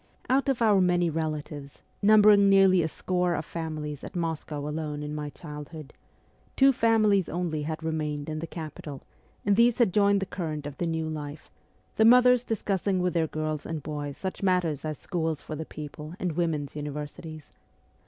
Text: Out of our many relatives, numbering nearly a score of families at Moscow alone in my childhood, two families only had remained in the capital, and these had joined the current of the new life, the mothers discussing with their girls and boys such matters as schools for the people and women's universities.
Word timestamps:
Out 0.31 0.49
of 0.49 0.63
our 0.63 0.81
many 0.81 1.11
relatives, 1.11 1.83
numbering 2.01 2.49
nearly 2.49 2.81
a 2.81 2.87
score 2.87 3.35
of 3.35 3.45
families 3.45 4.03
at 4.03 4.15
Moscow 4.15 4.67
alone 4.67 5.03
in 5.03 5.13
my 5.13 5.29
childhood, 5.29 5.93
two 6.55 6.73
families 6.73 7.29
only 7.29 7.61
had 7.61 7.83
remained 7.83 8.27
in 8.27 8.39
the 8.39 8.47
capital, 8.47 9.03
and 9.45 9.55
these 9.55 9.77
had 9.77 9.93
joined 9.93 10.19
the 10.19 10.25
current 10.25 10.65
of 10.65 10.77
the 10.79 10.87
new 10.87 11.07
life, 11.07 11.51
the 11.97 12.03
mothers 12.05 12.43
discussing 12.43 12.99
with 12.99 13.13
their 13.13 13.27
girls 13.27 13.63
and 13.63 13.83
boys 13.83 14.17
such 14.17 14.41
matters 14.41 14.83
as 14.83 14.97
schools 14.97 15.43
for 15.43 15.55
the 15.55 15.65
people 15.65 16.15
and 16.19 16.31
women's 16.31 16.75
universities. 16.75 17.51